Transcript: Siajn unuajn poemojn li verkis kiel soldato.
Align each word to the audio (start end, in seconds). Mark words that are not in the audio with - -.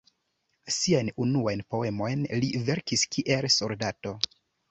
Siajn 0.75 1.11
unuajn 1.25 1.61
poemojn 1.75 2.25
li 2.45 2.49
verkis 2.71 3.05
kiel 3.17 3.49
soldato. 3.59 4.17